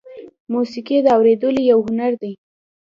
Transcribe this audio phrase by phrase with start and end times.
[0.53, 2.33] موسیقي د اورېدلو یو هنر دی.